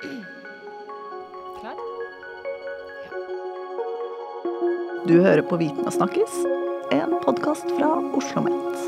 Klar? 0.00 1.76
Du 5.08 5.20
hører 5.20 5.42
på 5.44 5.58
Viten 5.60 5.84
og 5.84 5.92
snakkes, 5.92 6.38
en 6.94 7.12
podkast 7.20 7.68
fra 7.76 7.90
Oslo 8.16 8.40
OsloMet. 8.40 8.80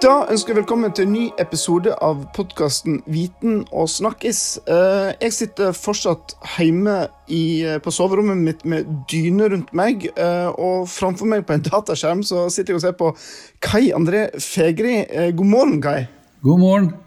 Da 0.00 0.14
ønsker 0.32 0.54
jeg 0.54 0.62
velkommen 0.62 0.94
til 0.96 1.04
en 1.04 1.12
ny 1.12 1.26
episode 1.42 1.92
av 2.02 2.24
podkasten 2.34 3.02
Viten 3.04 3.66
og 3.68 3.90
snakkes. 3.92 4.42
Eh, 4.64 5.12
jeg 5.20 5.36
sitter 5.36 5.76
fortsatt 5.76 6.38
hjemme 6.56 7.08
i, 7.28 7.62
eh, 7.62 7.78
på 7.78 7.92
soverommet 7.92 8.36
mitt 8.48 8.64
med 8.64 8.88
dyne 9.12 9.50
rundt 9.52 9.74
meg, 9.74 10.06
eh, 10.16 10.48
og 10.56 10.88
framfor 10.88 11.26
meg 11.28 11.44
på 11.46 11.52
en 11.52 11.60
dataskjerm 11.68 12.24
så 12.24 12.48
sitter 12.50 12.72
jeg 12.72 12.76
og 12.76 12.80
ser 12.80 12.92
på 12.92 13.16
Kai 13.60 13.92
André 13.92 14.30
Fegri. 14.40 15.04
God 15.36 15.46
morgen, 15.46 15.82
Kai. 15.82 16.06
God 16.42 16.60
morgen. 16.60 17.05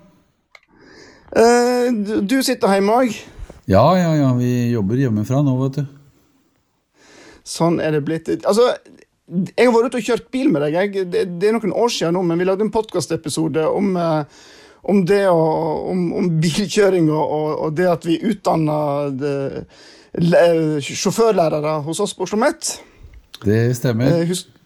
Du 1.30 2.40
sitter 2.46 2.74
hjemme 2.74 2.96
òg? 3.04 3.18
Ja, 3.70 3.86
ja, 3.98 4.14
ja. 4.18 4.30
Vi 4.38 4.72
jobber 4.74 4.98
hjemmefra 4.98 5.44
nå, 5.46 5.54
vet 5.64 5.82
du. 5.82 5.84
Sånn 7.46 7.80
er 7.82 7.94
det 7.96 8.04
blitt. 8.06 8.30
Altså, 8.40 8.72
jeg 9.30 9.68
har 9.68 9.74
vært 9.74 9.92
ute 9.92 10.02
og 10.02 10.08
kjørt 10.08 10.30
bil 10.34 10.50
med 10.54 10.64
deg. 10.66 10.78
Jeg, 10.78 11.10
det, 11.14 11.26
det, 11.42 11.50
er 11.50 11.58
noen 11.58 11.76
år 11.78 11.92
siden 11.94 12.18
nå, 12.18 12.24
men 12.26 12.42
vi 12.42 12.48
lagde 12.50 12.66
en 12.66 12.74
podkastepisode 12.74 13.66
om, 13.70 13.92
eh, 13.98 14.44
om, 14.90 15.04
det 15.10 15.24
og, 15.30 15.90
om, 15.94 16.06
om 16.18 16.30
bilkjøring 16.42 17.10
og, 17.14 17.34
og, 17.66 17.74
det 17.78 17.90
at 17.90 18.06
vi 18.10 18.20
utdanna 18.32 18.80
sjåførlærere 20.82 21.80
hos 21.86 22.02
oss 22.02 22.16
på 22.18 22.26
Oslo 22.26 22.40
OsloMet. 22.40 22.72
Det 23.46 23.62
stemmer. 23.78 24.24
Husker, 24.30 24.59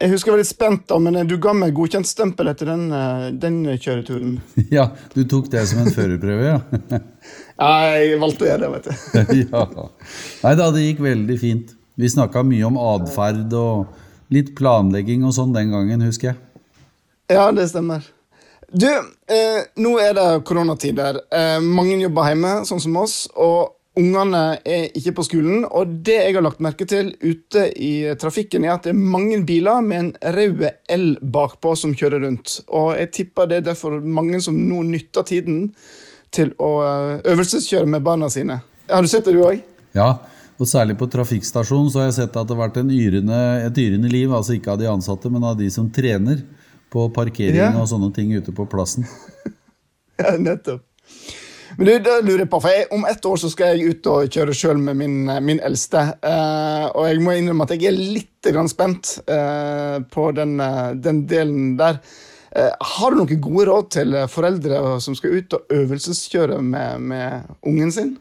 jeg 0.00 0.14
husker 0.14 0.30
jeg 0.30 0.32
var 0.32 0.40
litt 0.40 0.48
spent, 0.48 0.84
da, 0.88 0.96
men 1.02 1.28
du 1.28 1.34
ga 1.42 1.52
meg 1.56 1.74
godkjentstempel 1.76 2.48
etter 2.54 2.70
den, 2.72 2.86
eh, 2.96 3.26
den, 3.36 3.58
kjøreturen. 3.76 4.38
Ja, 4.76 4.86
du 5.12 5.26
tok 5.28 5.50
det 5.52 5.66
som 5.68 5.82
en 5.82 5.92
førerprøve, 5.92 6.46
ja? 6.46 7.00
ja, 7.60 7.72
jeg 7.98 8.20
valgte 8.22 8.46
å 8.46 8.48
gjøre 8.48 8.62
det, 8.62 8.70
vet 8.76 8.86
du. 8.88 9.42
ja. 9.44 9.66
Nei 10.44 10.54
da, 10.56 10.70
det 10.72 10.86
gikk 10.86 11.02
veldig 11.04 11.36
fint. 11.40 11.74
Vi 12.00 12.08
snakka 12.08 12.44
mye 12.48 12.70
om 12.70 12.78
atferd 12.80 13.52
og 13.58 14.32
litt 14.32 14.54
planlegging 14.56 15.26
og 15.28 15.34
sånn 15.36 15.52
den 15.52 15.74
gangen, 15.74 16.06
husker 16.08 16.32
jeg. 16.32 16.40
Ja, 17.30 17.50
det 17.52 17.68
stemmer. 17.70 18.06
Du, 18.70 18.88
eh, 18.88 19.60
nå 19.82 19.96
er 20.00 20.14
det 20.16 20.28
koronatider. 20.48 21.20
Eh, 21.28 21.58
mange 21.60 21.98
jobber 22.00 22.30
hjemme, 22.30 22.54
sånn 22.64 22.80
som 22.80 22.96
oss. 23.02 23.24
og 23.34 23.76
Ungene 24.00 24.42
er 24.64 24.86
ikke 24.96 25.12
på 25.18 25.24
skolen, 25.26 25.64
og 25.66 25.90
det 26.06 26.16
jeg 26.16 26.36
har 26.36 26.44
lagt 26.44 26.62
merke 26.64 26.86
til 26.88 27.10
ute 27.20 27.66
i 27.76 27.92
trafikken, 28.20 28.64
er 28.64 28.76
at 28.76 28.86
det 28.86 28.94
er 28.94 29.00
mange 29.16 29.40
biler 29.46 29.82
med 29.84 30.00
en 30.00 30.10
rød 30.36 30.64
L 30.94 31.06
bakpå 31.20 31.74
som 31.76 31.92
kjører 31.96 32.24
rundt. 32.24 32.60
Og 32.68 32.94
jeg 32.96 33.10
tipper 33.18 33.50
det 33.50 33.60
er 33.60 33.68
derfor 33.72 33.98
mange 34.00 34.40
som 34.44 34.56
nå 34.56 34.84
nytter 34.88 35.26
tiden 35.28 35.66
til 36.34 36.54
å 36.62 36.70
eh, 36.86 37.14
øvelseskjøre 37.32 37.90
med 37.90 38.04
barna 38.06 38.30
sine. 38.32 38.60
Har 38.90 39.04
du 39.04 39.10
sett 39.10 39.26
det, 39.26 39.34
du 39.36 39.44
òg? 39.44 39.60
Ja, 39.96 40.14
og 40.60 40.68
Særlig 40.68 40.98
på 41.00 41.08
trafikkstasjonen 41.10 41.90
så 41.90 42.02
har 42.02 42.10
jeg 42.10 42.18
sett 42.20 42.34
at 42.36 42.48
det 42.48 42.56
har 42.56 42.62
vært 42.68 42.80
yrende, 42.84 43.36
et 43.64 43.78
yrende 43.80 44.10
liv, 44.12 44.32
altså 44.32 44.56
ikke 44.56 44.74
av 44.74 44.80
de 44.80 44.90
ansatte, 44.92 45.32
men 45.32 45.44
av 45.46 45.56
de 45.58 45.70
som 45.72 45.88
trener 45.92 46.42
på 46.92 47.06
parkering 47.16 47.62
ja. 47.62 47.70
og 47.80 47.88
sånne 47.88 48.10
ting 48.14 48.32
ute 48.36 48.52
på 48.54 48.66
plassen. 48.70 49.06
ja, 50.20 50.34
nettopp. 50.36 50.84
Men 51.80 51.88
du, 51.88 51.94
da 52.04 52.18
lurer 52.20 52.42
jeg 52.42 52.50
på, 52.52 52.58
for 52.60 52.76
jeg, 52.76 52.88
Om 52.92 53.06
ett 53.08 53.24
år 53.24 53.38
så 53.40 53.48
skal 53.48 53.70
jeg 53.72 53.94
ut 53.94 54.08
og 54.12 54.34
kjøre 54.34 54.52
sjøl 54.52 54.80
med 54.84 54.98
min, 55.00 55.14
min 55.46 55.62
eldste. 55.64 56.02
Eh, 56.20 56.88
og 56.92 57.06
jeg 57.08 57.22
må 57.24 57.32
innrømme 57.32 57.64
at 57.64 57.72
jeg 57.72 57.88
er 57.88 57.96
litt 57.96 58.48
grann 58.52 58.68
spent 58.68 59.14
eh, 59.24 59.96
på 60.12 60.26
den, 60.36 60.58
eh, 60.60 60.90
den, 61.00 61.22
delen 61.30 61.78
der. 61.80 62.02
Eh, 62.52 62.68
har 62.68 63.16
du 63.16 63.22
noen 63.22 63.40
gode 63.40 63.64
råd 63.70 63.88
til 63.96 64.18
foreldre 64.28 64.98
som 65.00 65.16
skal 65.16 65.38
ut 65.40 65.56
og 65.56 65.72
øvelseskjøre 65.72 66.60
med, 66.60 67.00
med 67.14 67.56
ungen 67.72 67.96
sin? 67.96 68.12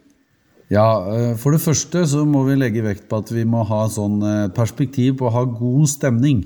Ja, 0.71 0.87
eh, 1.11 1.35
For 1.35 1.51
det 1.51 1.59
første 1.65 2.05
så 2.07 2.23
må 2.23 2.45
vi 2.47 2.55
legge 2.61 2.85
vekt 2.87 3.09
på 3.11 3.19
at 3.19 3.35
vi 3.35 3.43
må 3.43 3.67
ha 3.67 3.83
sånn 3.91 4.23
eh, 4.23 4.47
perspektiv 4.55 5.19
på 5.19 5.27
å 5.27 5.35
ha 5.35 5.43
god 5.51 5.91
stemning. 5.91 6.45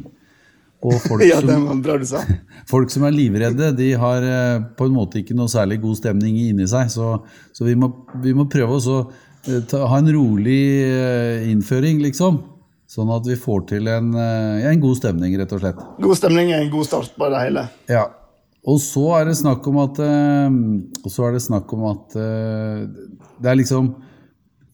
Og 0.83 0.95
folk, 1.07 1.23
ja, 1.25 1.39
som, 1.39 1.83
folk 2.73 2.93
som 2.93 3.05
er 3.07 3.15
livredde, 3.15 3.71
de 3.77 3.91
har 3.99 4.25
eh, 4.27 4.63
på 4.77 4.87
en 4.89 4.95
måte 4.95 5.21
ikke 5.21 5.37
noe 5.37 5.51
særlig 5.51 5.79
god 5.83 5.99
stemning 6.01 6.39
inni 6.41 6.67
seg. 6.69 6.91
Så, 6.93 7.15
så 7.55 7.67
vi, 7.67 7.75
må, 7.79 7.91
vi, 8.23 8.35
må, 8.35 8.47
prøve 8.51 8.79
å 8.79 8.97
ha 9.87 9.99
en 9.99 10.11
rolig 10.15 10.59
innføring, 11.51 12.03
liksom. 12.03 12.41
Sånn 12.93 13.09
at 13.15 13.25
vi 13.25 13.39
får 13.39 13.63
til 13.71 13.87
en, 13.89 14.11
en, 14.13 14.81
god 14.83 14.99
stemning, 14.99 15.33
rett 15.39 15.55
og 15.55 15.63
slett. 15.63 15.79
God 16.03 16.19
stemning 16.19 16.51
er 16.53 16.61
en 16.61 16.71
god 16.71 16.85
start 16.85 17.15
på 17.17 17.29
det 17.33 17.39
hele. 17.41 17.63
Ja. 17.89 18.03
Og 18.69 18.77
så 18.79 19.07
er 19.17 19.27
det 19.27 19.39
snakk 19.39 19.65
om 19.67 19.79
at, 19.81 19.97
så 21.09 21.25
er 21.25 21.33
det, 21.35 21.41
snakk 21.43 21.73
om 21.75 21.87
at 21.89 22.13
det 22.15 23.49
er 23.49 23.57
liksom 23.59 23.89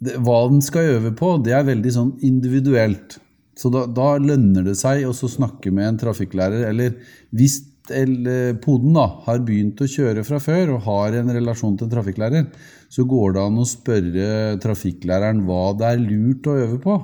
det, 0.03 0.17
hva 0.23 0.43
den 0.51 0.61
skal 0.63 0.93
øve 0.97 1.13
på, 1.15 1.33
det 1.43 1.55
er 1.55 1.65
veldig 1.67 1.95
sånn 1.95 2.11
individuelt. 2.25 3.17
Så 3.59 3.71
da, 3.73 3.83
da 3.91 4.13
lønner 4.23 4.63
det 4.69 4.77
seg 4.79 5.03
å 5.07 5.13
snakke 5.13 5.73
med 5.75 5.87
en 5.89 5.99
trafikklærer. 6.05 6.63
Eller 6.69 6.95
hvis 7.35 7.59
poden 7.89 8.93
da, 8.95 9.05
har 9.25 9.41
begynt 9.45 9.81
å 9.81 9.89
kjøre 9.89 10.23
fra 10.27 10.39
før 10.43 10.75
og 10.75 10.83
har 10.85 11.19
en 11.19 11.31
relasjon 11.33 11.77
til 11.77 11.87
en 11.87 11.93
trafikklærer, 11.95 12.49
så 12.89 13.05
går 13.09 13.35
det 13.35 13.45
an 13.45 13.61
å 13.61 13.67
spørre 13.67 14.27
trafikklæreren 14.63 15.43
hva 15.47 15.63
det 15.77 15.89
er 15.89 16.03
lurt 16.03 16.49
å 16.49 16.57
øve 16.63 16.79
på. 16.83 16.97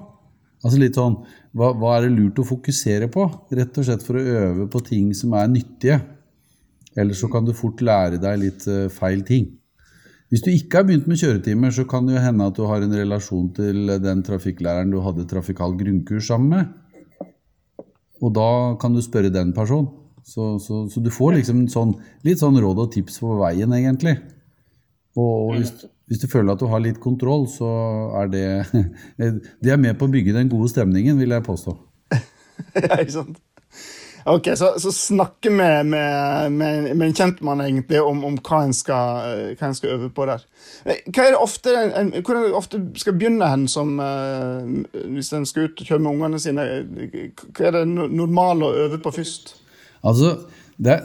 Altså 0.65 0.81
litt 0.81 0.97
sånn, 0.97 1.19
hva, 1.53 1.73
hva 1.77 1.97
er 1.97 2.07
det 2.07 2.15
lurt 2.15 2.41
å 2.41 2.47
fokusere 2.47 3.09
på? 3.13 3.27
Rett 3.53 3.77
og 3.77 3.85
slett 3.85 4.05
for 4.05 4.17
å 4.17 4.25
øve 4.39 4.69
på 4.71 4.81
ting 4.87 5.11
som 5.17 5.35
er 5.37 5.51
nyttige. 5.51 5.99
Ellers 6.97 7.21
så 7.21 7.29
kan 7.29 7.45
du 7.45 7.53
fort 7.53 7.83
lære 7.85 8.21
deg 8.21 8.41
litt 8.41 8.65
uh, 8.71 8.87
feil 8.93 9.21
ting. 9.27 9.51
Hvis 10.33 10.41
du 10.41 10.49
ikke 10.49 10.79
har 10.79 10.87
begynt 10.87 11.05
med 11.07 11.19
kjøretimer, 11.21 11.73
så 11.73 11.85
kan 11.89 12.07
det 12.07 12.15
jo 12.15 12.23
hende 12.23 12.47
at 12.49 12.57
du 12.57 12.65
har 12.65 12.81
en 12.81 12.95
relasjon 12.97 13.51
til 13.55 13.91
den 14.01 14.23
trafikklæreren 14.25 14.93
du 14.93 14.99
hadde 15.05 15.27
trafikal 15.29 15.75
grunnkurs 15.77 16.31
sammen 16.31 16.49
med. 16.49 17.29
Og 18.23 18.33
da 18.33 18.49
kan 18.81 18.95
du 18.95 19.03
spørre 19.05 19.33
den 19.33 19.53
personen. 19.53 19.91
Så, 20.25 20.55
så, 20.57 20.87
så 20.89 21.01
du 21.05 21.11
får 21.13 21.35
liksom 21.37 21.67
sånn, 21.69 21.91
litt 22.25 22.41
sånn 22.41 22.57
råd 22.57 22.79
og 22.81 22.93
tips 22.95 23.19
på 23.21 23.35
veien, 23.37 23.75
egentlig. 23.77 24.15
Og 25.21 25.53
hvis, 25.53 25.69
hvis, 26.09 26.23
du 26.23 26.25
føler 26.31 26.55
at 26.55 26.63
du 26.63 26.65
har 26.71 26.81
litt 26.81 26.97
kontroll, 27.03 27.45
så 27.51 27.69
er 28.23 28.31
det 28.33 28.47
Det 29.63 29.71
er 29.71 29.77
med 29.81 29.99
på 29.99 30.09
å 30.09 30.15
bygge 30.15 30.33
den 30.33 30.49
gode 30.49 30.71
stemningen, 30.73 31.19
vil 31.21 31.37
jeg 31.37 31.45
påstå. 31.45 31.75
ja, 32.81 32.97
ikke 32.97 33.13
sant? 33.19 33.37
Ok, 34.25 34.47
Så, 34.55 34.71
så 34.81 34.91
snakke 34.91 35.49
med, 35.49 35.85
med, 35.85 36.51
med, 36.51 36.95
med, 36.95 37.07
en 37.07 37.13
kjentmann 37.13 37.61
egentlig 37.61 38.01
om, 38.01 38.23
om 38.25 38.39
hva, 38.41 38.63
en 38.65 38.73
skal, 38.73 39.53
hva, 39.53 39.67
en 39.67 39.77
skal, 39.77 39.91
øve 39.93 40.09
på 40.09 40.25
der. 40.25 40.41
Hva 40.85 41.27
er 41.27 41.35
det 41.35 41.41
ofte, 41.41 41.75
en, 41.99 42.09
hvor 42.25 42.39
det 42.39 42.55
ofte 42.57 42.81
skal 42.97 43.13
begynne 43.19 43.51
hen 43.51 43.67
som, 43.69 43.99
uh, 44.01 44.65
hvis 45.13 45.29
en 45.37 45.45
skal 45.45 45.69
ut 45.69 45.83
og 45.83 45.91
kjøre 45.91 46.01
med 46.01 46.11
ungene 46.15 46.41
sine? 46.41 46.65
Hva 47.53 47.69
er 47.69 47.77
det 47.77 47.85
normale 47.93 48.65
å 48.65 48.85
øve 48.87 49.01
på 49.03 49.13
først? 49.13 49.59
Altså, 50.05 50.33
det, 50.75 50.95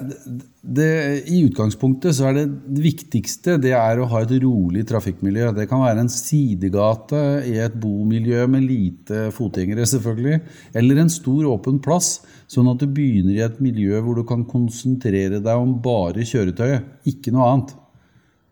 det, 0.60 0.88
I 1.30 1.44
utgangspunktet 1.46 2.16
så 2.16 2.26
er 2.30 2.40
det, 2.40 2.46
det 2.66 2.82
viktigste 2.88 3.54
det 3.62 3.70
er 3.76 4.00
å 4.00 4.08
ha 4.10 4.24
et 4.24 4.32
rolig 4.42 4.82
trafikkmiljø. 4.88 5.52
Det 5.60 5.68
kan 5.70 5.84
være 5.84 6.06
en 6.06 6.10
sidegate 6.10 7.20
i 7.46 7.54
et 7.62 7.76
bomiljø 7.78 8.48
med 8.50 8.66
lite 8.66 9.28
fotgjengere, 9.36 9.86
selvfølgelig. 9.86 10.40
Eller 10.80 11.04
en 11.04 11.12
stor, 11.12 11.46
åpen 11.52 11.78
plass, 11.84 12.16
sånn 12.50 12.70
at 12.72 12.82
du 12.82 12.88
begynner 12.90 13.36
i 13.36 13.44
et 13.44 13.60
miljø 13.62 14.00
hvor 14.02 14.18
du 14.18 14.24
kan 14.26 14.42
konsentrere 14.48 15.38
deg 15.38 15.60
om 15.60 15.76
bare 15.82 16.26
kjøretøyet, 16.26 16.88
ikke 17.06 17.34
noe 17.34 17.46
annet. 17.46 17.76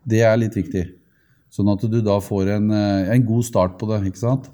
Det 0.09 0.23
er 0.23 0.39
litt 0.39 0.55
viktig. 0.55 0.85
Sånn 1.51 1.71
at 1.73 1.83
du 1.83 1.99
da 2.05 2.19
får 2.23 2.53
en, 2.55 2.71
en 2.71 3.25
god 3.27 3.45
start 3.45 3.75
på 3.79 3.89
det. 3.89 4.03
ikke 4.07 4.21
sant? 4.21 4.47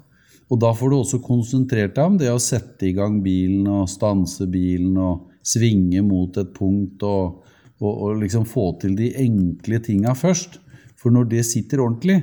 Og 0.50 0.60
da 0.62 0.70
får 0.74 0.90
du 0.90 0.96
også 0.98 1.22
konsentrert 1.24 1.96
deg 1.96 2.12
om 2.12 2.18
det 2.20 2.30
å 2.32 2.42
sette 2.42 2.88
i 2.88 2.94
gang 2.96 3.18
bilen 3.22 3.66
og 3.70 3.90
stanse 3.90 4.46
bilen 4.50 4.94
og 4.98 5.26
svinge 5.46 6.02
mot 6.06 6.36
et 6.38 6.52
punkt 6.54 7.02
og, 7.06 7.42
og, 7.82 7.92
og 7.92 8.22
liksom 8.22 8.46
få 8.48 8.72
til 8.82 8.94
de 8.98 9.12
enkle 9.22 9.80
tinga 9.82 10.14
først. 10.18 10.60
For 10.96 11.14
når 11.14 11.30
det 11.34 11.44
sitter 11.46 11.82
ordentlig, 11.84 12.20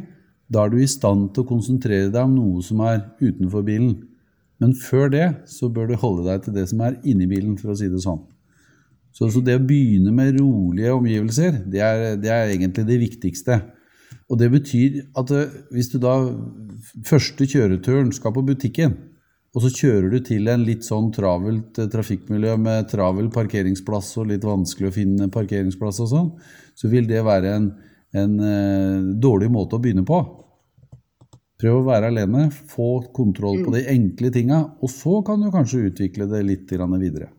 da 0.51 0.65
er 0.65 0.73
du 0.73 0.79
i 0.81 0.89
stand 0.89 1.31
til 1.33 1.43
å 1.43 1.49
konsentrere 1.53 2.11
deg 2.11 2.23
om 2.23 2.35
noe 2.35 2.63
som 2.65 2.81
er 2.83 3.03
utenfor 3.21 3.63
bilen. 3.67 3.93
Men 4.61 4.75
før 4.77 5.09
det 5.13 5.27
så 5.49 5.69
bør 5.73 5.89
du 5.89 5.97
holde 5.99 6.27
deg 6.27 6.45
til 6.45 6.55
det 6.55 6.67
som 6.71 6.83
er 6.85 6.99
inni 7.07 7.27
bilen, 7.29 7.57
for 7.59 7.73
å 7.73 7.77
si 7.77 7.89
det 7.91 8.03
sånn. 8.03 8.21
Så, 9.13 9.29
så 9.29 9.43
det 9.45 9.59
å 9.59 9.63
begynne 9.63 10.13
med 10.15 10.39
rolige 10.39 10.93
omgivelser, 10.95 11.61
det 11.69 11.81
er, 11.85 12.03
det 12.21 12.31
er, 12.33 12.51
egentlig 12.53 12.85
det 12.87 12.99
viktigste. 13.01 13.59
Og 14.31 14.39
det 14.41 14.49
betyr 14.53 15.01
at 15.19 15.33
eh, 15.35 15.57
hvis 15.73 15.91
du 15.93 15.99
da 16.01 16.15
første 17.05 17.45
kjøreturen 17.49 18.09
skal 18.15 18.33
på 18.33 18.45
butikken, 18.47 18.95
og 19.53 19.61
så 19.61 19.69
kjører 19.69 20.09
du 20.09 20.17
til 20.25 20.49
en 20.49 20.63
litt 20.65 20.85
sånn 20.87 21.11
travelt 21.13 21.77
eh, 21.77 21.89
trafikkmiljø 21.93 22.55
med 22.61 22.89
travel 22.89 23.29
parkeringsplass 23.33 24.15
og 24.21 24.31
litt 24.31 24.47
vanskelig 24.47 24.89
å 24.89 24.95
finne 24.95 25.29
parkeringsplass 25.33 26.01
og 26.05 26.09
sånn, 26.09 26.31
så 26.73 26.89
vil 26.89 27.05
det 27.09 27.21
være 27.25 27.51
en, 27.59 27.67
en 28.17 28.39
uh, 28.41 29.11
dårlig 29.21 29.51
måte 29.53 29.77
å 29.77 29.83
begynne 29.83 30.05
på. 30.07 30.17
Prøv 31.63 31.77
å 31.79 31.85
være 31.87 32.09
alene, 32.11 32.49
få 32.51 32.89
kontroll 33.15 33.61
på 33.63 33.71
mm. 33.71 33.75
de 33.77 33.81
enkle 33.93 34.31
tinga, 34.35 34.57
og 34.83 34.89
så 34.91 35.21
kan 35.23 35.39
du 35.39 35.47
kanskje 35.53 35.85
utvikle 35.87 36.27
det 36.27 36.41
litt 36.43 36.73
videre. 36.73 37.29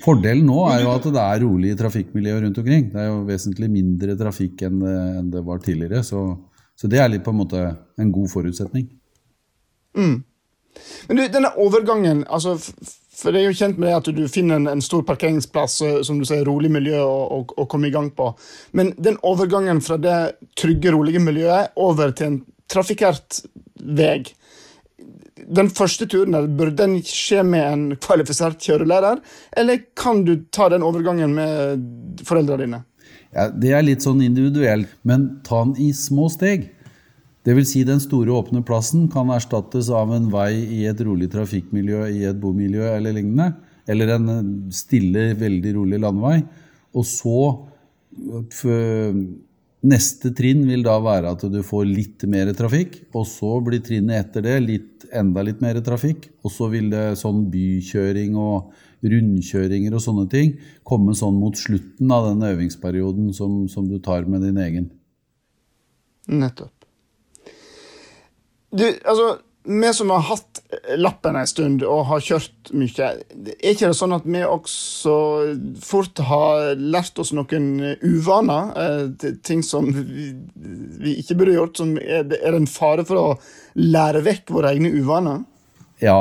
Fordelen 0.00 0.46
nå 0.48 0.62
er 0.70 0.84
jo 0.86 0.92
at 0.94 1.08
det 1.12 1.22
er 1.22 1.42
rolig 1.42 1.74
trafikkmiljø 1.76 2.38
rundt 2.46 2.60
omkring. 2.62 2.86
Det 2.94 3.02
er 3.02 3.10
jo 3.10 3.18
vesentlig 3.28 3.68
mindre 3.74 4.14
trafikk 4.16 4.64
enn 4.70 4.78
det, 4.80 4.94
enn 5.18 5.28
det 5.34 5.42
var 5.44 5.60
tidligere. 5.60 6.00
Så, 6.06 6.22
så, 6.72 6.88
det 6.88 7.02
er 7.02 7.10
litt 7.12 7.26
på 7.26 7.34
en 7.34 7.42
måte 7.42 7.60
en 8.00 8.14
god 8.14 8.32
forutsetning. 8.32 8.88
Mm. 9.98 10.16
Men 11.10 11.20
du, 11.20 11.26
denne 11.36 11.52
overgangen 11.60 12.24
altså, 12.24 12.56
For 13.16 13.32
det 13.32 13.40
er 13.40 13.46
jo 13.48 13.56
kjent 13.56 13.78
med 13.80 13.88
det 13.88 13.96
at 13.96 14.10
du 14.12 14.24
finner 14.28 14.60
en, 14.60 14.68
en 14.68 14.84
stor 14.84 15.04
parkeringsplass 15.08 15.78
som 16.04 16.18
du 16.20 16.26
sier, 16.28 16.44
rolig 16.44 16.68
miljø 16.72 17.00
å, 17.00 17.40
å, 17.48 17.64
komme 17.70 17.88
i 17.88 17.94
gang 17.94 18.10
på. 18.12 18.28
Men 18.76 18.92
den 19.00 19.16
overgangen 19.24 19.80
fra 19.84 19.96
det 20.00 20.18
trygge, 20.58 20.92
rolige 20.92 21.22
miljøet 21.24 21.72
over 21.80 22.12
til 22.16 22.28
en 22.28 22.42
trafikkert 22.68 23.40
vei 23.76 24.26
den 25.46 25.68
første 25.70 26.06
turen 26.10 26.34
der, 26.34 26.48
bør 26.58 26.72
den 26.74 26.98
skje 27.06 27.42
med 27.46 27.64
en 27.64 27.84
kvalifisert 28.02 28.62
kjørelærer, 28.62 29.20
eller 29.56 29.82
kan 29.98 30.24
du 30.26 30.36
ta 30.54 30.68
den 30.72 30.84
overgangen 30.86 31.36
med 31.36 32.24
foreldrene 32.26 32.64
dine? 32.64 32.82
Ja, 33.36 33.48
det 33.52 33.74
er 33.76 33.84
litt 33.84 34.04
sånn 34.06 34.22
individuelt, 34.24 34.90
men 35.06 35.28
ta 35.46 35.62
den 35.64 35.76
i 35.82 35.92
små 35.96 36.30
steg. 36.32 36.70
Vil 37.46 37.66
si 37.68 37.84
Den 37.86 38.00
store 38.02 38.34
åpne 38.34 38.64
plassen 38.66 39.06
kan 39.12 39.30
erstattes 39.30 39.90
av 39.94 40.10
en 40.16 40.26
vei 40.32 40.50
i 40.80 40.82
et 40.90 41.00
rolig 41.06 41.30
trafikkmiljø 41.30 42.08
i 42.10 42.24
et 42.26 42.40
bomiljø 42.42 42.88
eller 42.96 43.14
lignende. 43.14 43.52
Eller 43.86 44.16
en 44.16 44.26
stille, 44.74 45.30
veldig 45.38 45.74
rolig 45.78 46.00
landevei. 46.02 46.40
Og 46.96 47.06
så 47.06 47.38
Neste 49.86 50.32
trinn 50.34 50.64
vil 50.66 50.82
da 50.82 50.96
være 51.04 51.30
at 51.36 51.44
du 51.52 51.60
får 51.62 51.84
litt 51.86 52.24
mer 52.32 52.48
trafikk, 52.56 52.96
og 53.14 53.26
så 53.28 53.58
blir 53.62 53.82
trinnet 53.84 54.24
etter 54.24 54.42
det 54.46 54.54
litt, 54.64 55.04
enda 55.14 55.44
litt 55.46 55.60
mer 55.62 55.78
trafikk. 55.84 56.30
Og 56.42 56.50
så 56.50 56.70
vil 56.72 56.88
det 56.90 57.18
sånn 57.20 57.44
bykjøring 57.52 58.38
og 58.40 58.72
rundkjøringer 59.06 59.94
og 59.94 60.02
sånne 60.02 60.26
ting 60.32 60.54
komme 60.88 61.14
sånn 61.14 61.36
mot 61.38 61.58
slutten 61.60 62.10
av 62.10 62.30
den 62.32 62.46
øvingsperioden 62.48 63.30
som, 63.36 63.66
som 63.70 63.86
du 63.86 64.00
tar 64.02 64.26
med 64.26 64.42
din 64.48 64.58
egen. 64.64 64.88
Nettopp. 66.32 66.75
Du, 68.70 68.86
altså, 69.04 69.36
vi 69.66 69.90
som 69.94 70.10
har 70.14 70.24
hatt 70.28 70.60
lappen 70.98 71.36
en 71.36 71.48
stund 71.48 71.82
og 71.86 72.04
har 72.10 72.22
kjørt 72.22 72.70
mye, 72.76 73.08
er 73.56 73.72
ikke 73.72 73.90
det 73.90 73.98
sånn 73.98 74.14
at 74.14 74.26
vi 74.28 74.42
også 74.46 75.16
fort 75.82 76.22
har 76.28 76.78
lært 76.78 77.18
oss 77.22 77.32
noen 77.36 77.98
uvaner? 78.02 78.72
Eh, 78.82 79.34
ting 79.46 79.64
som 79.66 79.88
vi, 79.90 80.30
vi 81.02 81.16
ikke 81.22 81.38
burde 81.40 81.56
gjort? 81.56 81.82
Som 81.82 81.96
er, 81.98 82.22
er, 82.22 82.28
det 82.30 82.62
en 82.62 82.70
fare 82.70 83.06
for 83.08 83.22
å 83.22 83.28
lære 83.80 84.24
vekk 84.26 84.54
våre 84.54 84.74
egne 84.74 84.92
uvaner? 84.94 85.42
Ja, 86.02 86.20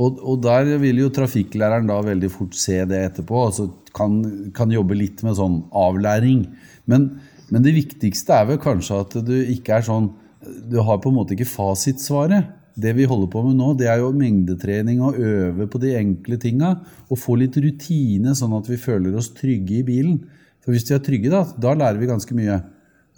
og, 0.00 0.20
og, 0.22 0.40
der 0.44 0.70
vil 0.80 1.02
jo 1.02 1.12
trafikklæreren 1.12 1.90
da 1.90 1.98
veldig 2.04 2.30
fort 2.32 2.56
se 2.56 2.78
det 2.88 3.02
etterpå. 3.10 3.44
altså 3.50 3.68
kan, 3.96 4.20
kan 4.56 4.72
jobbe 4.72 4.96
litt 4.96 5.20
med 5.26 5.36
sånn 5.36 5.60
avlæring. 5.76 6.46
Men, 6.88 7.10
men 7.50 7.66
det 7.66 7.76
viktigste 7.76 8.38
er 8.38 8.48
vel 8.52 8.60
kanskje 8.62 9.02
at 9.04 9.16
du 9.26 9.36
ikke 9.42 9.76
er 9.76 9.86
sånn 9.86 10.12
Du 10.40 10.78
har 10.80 11.00
på 11.02 11.10
en 11.10 11.18
måte 11.20 11.36
ikke 11.36 11.48
fasitsvaret 11.48 12.56
det 12.80 12.92
vi 12.96 13.06
holder 13.08 13.28
på 13.30 13.42
med 13.44 13.58
nå, 13.58 13.72
det 13.78 13.88
er 13.90 14.00
jo 14.00 14.12
mengdetrening 14.16 15.00
og 15.04 15.18
øve 15.18 15.66
på 15.70 15.80
de 15.82 15.94
enkle 15.98 16.38
tinga. 16.40 16.74
Og 17.10 17.18
få 17.18 17.36
litt 17.40 17.58
rutine, 17.60 18.34
sånn 18.36 18.54
at 18.56 18.68
vi 18.70 18.78
føler 18.80 19.16
oss 19.18 19.32
trygge 19.36 19.80
i 19.80 19.86
bilen. 19.86 20.20
For 20.64 20.74
hvis 20.74 20.86
vi 20.88 20.96
er 20.96 21.02
trygge, 21.04 21.32
da, 21.32 21.42
da 21.60 21.74
lærer 21.76 22.00
vi 22.00 22.10
ganske 22.10 22.36
mye. 22.36 22.60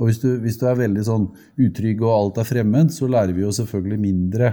Og 0.00 0.08
hvis 0.08 0.22
du, 0.22 0.28
hvis 0.42 0.58
du 0.58 0.66
er 0.66 0.80
veldig 0.80 1.04
sånn 1.06 1.28
utrygg 1.60 2.02
og 2.02 2.14
alt 2.14 2.42
er 2.42 2.48
fremmed, 2.48 2.92
så 2.94 3.10
lærer 3.10 3.34
vi 3.36 3.44
jo 3.44 3.52
selvfølgelig 3.54 4.00
mindre. 4.02 4.52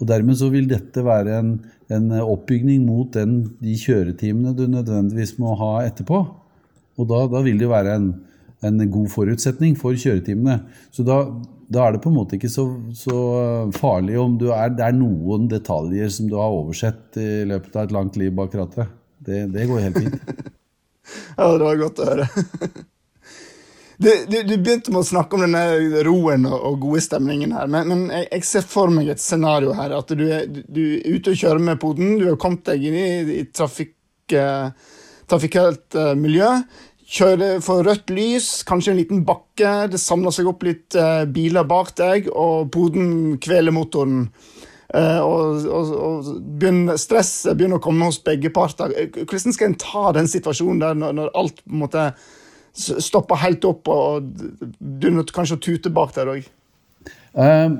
Og 0.00 0.08
dermed 0.10 0.38
så 0.40 0.50
vil 0.50 0.66
dette 0.68 1.04
være 1.06 1.38
en, 1.38 1.56
en 1.94 2.12
oppbygning 2.18 2.82
mot 2.84 3.12
den, 3.14 3.44
de 3.62 3.76
kjøretimene 3.78 4.54
du 4.58 4.66
nødvendigvis 4.68 5.36
må 5.38 5.54
ha 5.60 5.76
etterpå. 5.86 6.24
Og 6.98 7.10
da, 7.10 7.24
da 7.30 7.42
vil 7.46 7.60
det 7.60 7.70
være 7.70 7.94
en, 8.00 8.08
en 8.66 8.82
god 8.90 9.08
forutsetning 9.12 9.78
for 9.78 9.94
kjøretimene. 9.98 10.64
Så 10.94 11.06
da, 11.06 11.22
da 11.74 11.88
er 11.88 11.96
det 11.96 12.02
på 12.04 12.10
en 12.12 12.16
måte 12.16 12.38
ikke 12.38 12.52
så, 12.52 12.64
så 12.96 13.18
farlig 13.76 14.16
om 14.20 14.38
er, 14.46 14.72
det 14.76 14.86
er 14.86 14.96
noen 14.96 15.48
detaljer 15.50 16.12
som 16.12 16.30
du 16.30 16.38
har 16.38 16.54
oversett 16.54 17.18
i 17.20 17.44
løpet 17.50 17.76
av 17.76 17.88
et 17.88 17.94
langt 17.96 18.18
liv 18.20 18.34
bak 18.34 18.54
rattet. 18.58 18.92
Det, 19.24 19.46
det 19.54 19.68
går 19.70 19.86
helt 19.86 20.02
fint. 20.02 20.42
ja, 21.38 21.46
det 21.50 21.64
var 21.64 21.80
godt 21.80 22.02
å 22.02 22.10
høre. 22.12 22.28
Du, 23.96 24.10
du, 24.26 24.42
du, 24.42 24.56
begynte 24.58 24.90
med 24.90 25.04
å 25.04 25.06
snakke 25.06 25.36
om 25.36 25.44
denne 25.44 26.00
roen 26.02 26.48
og, 26.48 26.56
og 26.66 26.78
gode 26.82 27.02
stemningen 27.04 27.52
her, 27.54 27.68
men, 27.70 27.86
men 27.92 28.00
jeg, 28.10 28.26
jeg, 28.32 28.46
ser 28.48 28.64
for 28.66 28.90
meg 28.90 29.12
et 29.12 29.22
scenario 29.22 29.74
her. 29.78 29.94
At 29.94 30.10
du 30.18 30.24
er, 30.26 30.48
du 30.50 30.80
er 30.82 31.14
ute 31.14 31.30
og 31.30 31.38
kjører 31.38 31.62
med 31.62 31.78
poden, 31.82 32.16
du 32.18 32.26
har 32.26 32.40
kommet 32.42 32.66
deg 32.66 32.88
inn 32.88 32.96
i, 32.98 33.06
i 33.36 33.44
trafikk, 33.54 33.94
eh, 34.34 34.90
trafikalt 35.30 35.98
eh, 36.00 36.10
miljø. 36.18 36.50
Kjører 37.14 37.60
for 37.62 37.86
rødt 37.86 38.10
lys, 38.10 38.48
kanskje 38.66 38.90
en 38.90 38.98
liten 38.98 39.20
bakke. 39.26 39.72
Det 39.92 40.00
samler 40.02 40.34
seg 40.34 40.48
opp 40.50 40.64
litt 40.66 40.96
uh, 40.98 41.22
biler 41.30 41.66
bak 41.70 41.92
deg, 42.00 42.26
og 42.30 42.72
poden 42.74 43.36
kveler 43.42 43.74
motoren. 43.74 44.24
Uh, 44.94 45.20
og, 45.22 45.68
og, 45.68 45.92
og 45.94 46.32
begynner, 46.58 46.98
stresset 46.98 47.54
begynner 47.54 47.78
å 47.78 47.84
komme 47.84 48.08
hos 48.10 48.18
begge 48.24 48.50
parter. 48.54 48.90
Eh, 48.98 49.22
hvordan 49.22 49.54
skal 49.54 49.70
en 49.70 49.78
ta 49.78 50.10
den 50.16 50.30
situasjonen 50.30 50.82
der 50.82 50.98
når, 50.98 51.16
når 51.20 51.32
alt 51.38 51.62
på 51.62 51.74
en 51.74 51.84
måte 51.84 52.08
stopper 52.74 53.38
helt 53.44 53.66
opp, 53.68 53.86
og 53.86 54.26
du 54.78 55.06
er 55.06 55.14
nødt 55.14 55.30
kanskje 55.34 55.58
å 55.60 55.62
tute 55.62 55.94
bak 55.94 56.14
der 56.16 56.32
òg? 56.34 56.48
Uh, 57.38 57.78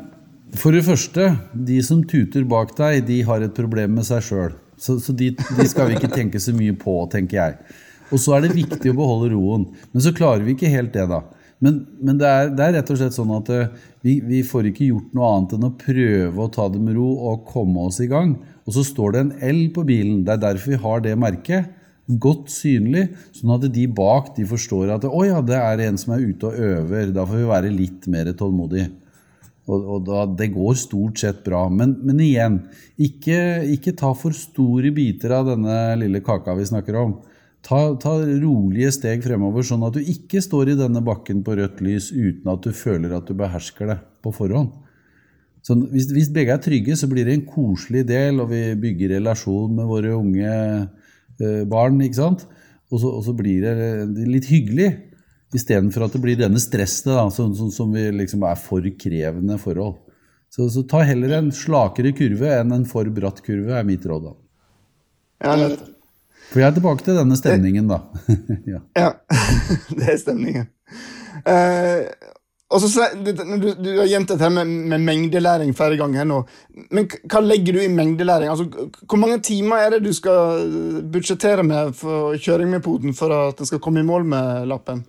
for 0.54 0.74
det 0.74 0.84
første, 0.86 1.32
de 1.54 1.80
som 1.82 2.04
tuter 2.06 2.46
bak 2.46 2.76
deg, 2.78 3.02
de 3.08 3.18
har 3.26 3.42
et 3.42 3.56
problem 3.56 3.98
med 3.98 4.06
seg 4.06 4.22
sjøl. 4.22 4.54
Så, 4.78 5.00
så 5.02 5.14
de, 5.16 5.32
de 5.34 5.66
skal 5.70 5.90
vi 5.90 5.98
ikke 5.98 6.14
tenke 6.14 6.38
så 6.42 6.54
mye 6.54 6.74
på, 6.78 7.00
tenker 7.10 7.40
jeg. 7.40 7.82
Og 8.14 8.20
så 8.22 8.36
er 8.36 8.44
det 8.44 8.54
viktig 8.54 8.92
å 8.92 8.98
beholde 8.98 9.32
roen. 9.34 9.66
Men 9.90 10.04
så 10.04 10.14
klarer 10.14 10.44
vi 10.46 10.54
ikke 10.54 10.70
helt 10.70 10.94
det, 10.94 11.08
da. 11.10 11.24
Men, 11.64 11.84
men 12.02 12.18
det, 12.20 12.28
er, 12.28 12.50
det, 12.52 12.64
er, 12.64 12.74
rett 12.78 12.90
og 12.92 12.98
slett 13.00 13.14
sånn 13.16 13.32
at 13.36 13.50
uh, 13.54 13.86
vi, 14.04 14.18
vi, 14.26 14.42
får 14.46 14.68
ikke 14.68 14.88
gjort 14.90 15.14
noe 15.16 15.30
annet 15.32 15.54
enn 15.56 15.68
å 15.68 15.76
prøve 15.80 16.44
å 16.44 16.50
ta 16.52 16.66
det 16.72 16.82
med 16.82 16.98
ro 16.98 17.06
og 17.30 17.46
komme 17.48 17.86
oss 17.88 18.02
i 18.04 18.10
gang. 18.10 18.34
Og 18.64 18.76
så 18.76 18.84
står 18.86 19.14
det 19.14 19.22
en 19.22 19.32
L 19.48 19.62
på 19.74 19.86
bilen. 19.88 20.22
Det 20.26 20.34
er 20.34 20.44
derfor 20.48 20.74
vi 20.74 20.82
har 20.84 21.04
det 21.04 21.14
merket. 21.20 21.72
Godt 22.20 22.50
synlig, 22.52 23.06
sånn 23.32 23.54
at 23.54 23.64
de 23.72 23.86
bak 23.88 24.34
de 24.36 24.44
forstår 24.48 24.92
at 24.92 25.06
å 25.08 25.22
ja, 25.24 25.38
det 25.40 25.56
er 25.56 25.86
en 25.86 25.96
som 26.00 26.12
er 26.12 26.26
ute 26.26 26.50
og 26.50 26.58
øver. 26.68 27.14
Da 27.16 27.24
får 27.24 27.40
vi 27.40 27.48
være 27.48 27.72
litt 27.72 28.08
mer 28.12 28.28
tålmodige. 28.36 28.90
Og, 29.64 29.78
og 29.80 30.02
da, 30.04 30.26
det 30.28 30.50
går 30.52 30.76
stort 30.76 31.22
sett 31.22 31.40
bra. 31.46 31.64
Men, 31.72 31.96
men 32.04 32.20
igjen, 32.20 32.58
ikke, 33.00 33.38
ikke 33.72 33.96
ta 33.96 34.12
for 34.18 34.36
store 34.36 34.92
biter 34.92 35.32
av 35.38 35.48
denne 35.54 35.78
lille 36.02 36.20
kaka 36.24 36.56
vi 36.58 36.68
snakker 36.68 37.00
om. 37.00 37.16
Ta, 37.64 37.78
ta, 37.96 38.18
rolige 38.20 38.90
steg 38.92 39.22
fremover, 39.24 39.64
sånn 39.64 39.86
at 39.86 39.96
du 39.96 40.04
ikke 40.04 40.42
står 40.44 40.74
i 40.74 40.76
denne 40.76 41.00
bakken 41.04 41.40
på 41.46 41.54
rødt 41.56 41.80
lys 41.84 42.10
uten 42.12 42.50
at 42.52 42.66
du 42.66 42.74
føler 42.76 43.14
at 43.16 43.30
du 43.30 43.36
behersker 43.38 43.88
det 43.88 43.98
på 44.24 44.34
forhånd. 44.36 44.74
Så 45.64 45.78
hvis, 45.80 46.10
hvis, 46.12 46.28
begge 46.32 46.52
er 46.52 46.60
trygge, 46.60 46.96
så 47.00 47.08
blir 47.08 47.24
det 47.24 47.38
en 47.38 47.46
koselig 47.48 48.02
del, 48.10 48.42
og 48.42 48.50
vi 48.50 48.60
bygger 48.82 49.14
relasjon 49.16 49.72
med 49.78 49.88
våre 49.88 50.12
unge 50.12 50.50
eh, 50.52 51.62
barn. 51.64 51.96
ikke 52.04 52.20
sant? 52.20 52.44
Og 52.92 53.00
så, 53.00 53.08
og 53.08 53.24
så, 53.24 53.32
blir 53.36 53.64
det 53.64 54.28
litt 54.28 54.50
hyggelig, 54.52 54.90
istedenfor 55.56 56.04
at 56.04 56.12
det 56.12 56.20
blir 56.20 56.36
denne 56.36 56.60
stresset 56.60 57.08
da, 57.14 57.24
som, 57.32 57.54
som, 57.56 57.72
som 57.72 57.96
liksom 57.96 58.44
er 58.44 58.60
for 58.60 58.84
krevende 59.00 59.56
forhold. 59.62 59.96
Så, 60.52 60.68
så, 60.68 60.84
ta 60.86 61.00
heller 61.02 61.32
en 61.38 61.48
slakere 61.54 62.12
kurve 62.14 62.52
enn 62.60 62.76
en 62.76 62.84
for 62.86 63.08
bratt 63.16 63.40
kurve, 63.46 63.72
er 63.74 63.88
mitt 63.88 64.04
råd. 64.06 64.28
da. 64.28 64.36
Ja, 65.48 65.56
nettopp. 65.64 65.93
For 66.52 66.62
jeg 66.62 66.68
er 66.68 66.76
tilbake 66.76 67.06
til 67.06 67.18
denne 67.18 67.36
stemningen, 67.38 67.90
da. 67.90 68.00
ja. 68.74 68.80
ja. 68.98 69.10
det 69.98 70.08
er 70.12 70.20
stemningen. 70.20 70.70
Uh, 71.44 72.06
og 72.74 72.80
så, 72.80 73.06
du, 73.14 73.30
du, 73.78 73.90
har 74.00 74.08
gjentatt 74.08 74.40
her 74.42 74.50
med, 74.50 74.70
med 74.90 75.02
mengdelæring 75.04 75.74
flere 75.76 75.98
ganger 76.00 76.26
nå. 76.26 76.40
Men 76.96 77.06
hva 77.30 77.42
legger 77.44 77.76
du 77.76 77.82
i 77.84 77.90
mengdelæring? 77.92 78.50
Altså, 78.50 78.88
hvor 79.04 79.20
mange 79.20 79.38
timer 79.44 79.84
er 79.84 79.94
det 79.94 80.04
du 80.06 80.12
skal 80.16 80.64
budsjettere 81.12 81.62
med 81.66 81.92
for 81.98 82.34
kjøring 82.40 82.72
med 82.72 82.82
poden 82.82 83.14
for 83.14 83.34
at 83.36 83.60
en 83.60 83.68
skal 83.68 83.82
komme 83.84 84.02
i 84.02 84.08
mål 84.08 84.26
med 84.32 84.66
lappen? 84.70 85.04